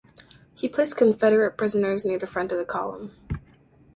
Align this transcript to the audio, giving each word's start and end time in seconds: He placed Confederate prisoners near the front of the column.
He 0.55 0.67
placed 0.67 0.97
Confederate 0.97 1.59
prisoners 1.59 2.03
near 2.03 2.17
the 2.17 2.25
front 2.25 2.51
of 2.51 2.57
the 2.57 2.65
column. 2.65 3.11